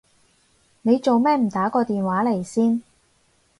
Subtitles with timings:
[0.81, 2.81] 你做咩唔打個電話嚟先？